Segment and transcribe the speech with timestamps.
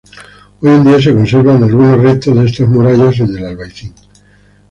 [0.61, 3.93] Hoy en día se conservan algunos restos de estas murallas en el Albaicín.